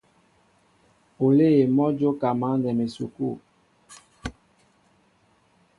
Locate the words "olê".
1.23-1.49